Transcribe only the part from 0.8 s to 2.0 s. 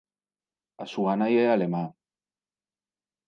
A súa nai é alemá.